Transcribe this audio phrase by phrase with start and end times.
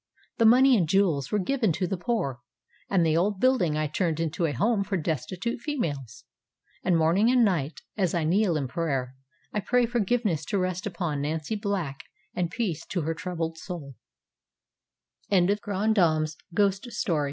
[0.39, 2.39] The money and jewels were given to the poor,
[2.89, 6.23] and the old building I turned into a home for destitute females;
[6.83, 9.13] and morning and night, as I kneel in prayer,
[9.53, 11.99] I pray forgiveness to rest upon Nancy Black
[12.33, 13.93] and peace to her troubled soul.
[15.29, 17.07] A FIGHT WITH A GHOST.